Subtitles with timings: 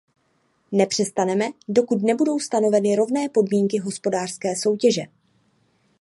[0.71, 5.01] Nepřestaneme, dokud nebudou stanoveny rovné podmínky hospodářské soutěže.